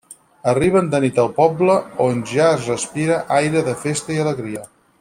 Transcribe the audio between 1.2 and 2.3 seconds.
al poble, on